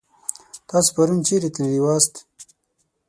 تاسو 0.69 0.89
پرون 0.95 1.19
چيرې 1.27 1.49
تللي 1.55 1.79
واست؟ 1.83 2.13